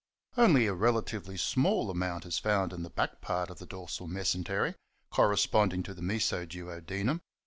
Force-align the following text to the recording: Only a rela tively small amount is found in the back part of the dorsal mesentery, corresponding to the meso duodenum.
Only 0.35 0.65
a 0.65 0.73
rela 0.73 1.05
tively 1.05 1.37
small 1.39 1.91
amount 1.91 2.25
is 2.25 2.39
found 2.39 2.73
in 2.73 2.81
the 2.81 2.89
back 2.89 3.21
part 3.21 3.51
of 3.51 3.59
the 3.59 3.67
dorsal 3.67 4.07
mesentery, 4.07 4.73
corresponding 5.11 5.83
to 5.83 5.93
the 5.93 6.01
meso 6.01 6.43
duodenum. 6.49 7.21